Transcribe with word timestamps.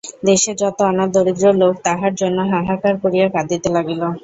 দেশের 0.27 0.55
যত 0.61 0.77
অনাথ 0.87 1.09
দরিদ্র 1.15 1.45
লোক 1.61 1.73
তাঁহার 1.85 2.13
জন্য 2.21 2.37
হাহাকার 2.51 2.95
করিয়া 3.03 3.27
কাঁদিতে 3.35 3.69
লাগিল। 3.75 4.01